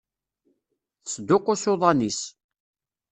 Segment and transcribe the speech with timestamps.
[1.03, 2.21] Tesduqqus uḍan-is.